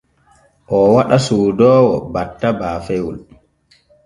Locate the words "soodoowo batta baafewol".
1.27-3.17